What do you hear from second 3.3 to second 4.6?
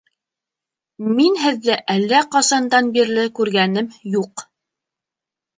күргәнем юҡ!